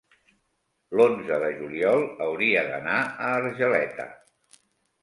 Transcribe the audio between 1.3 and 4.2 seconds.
de juliol hauria d'anar a Argeleta.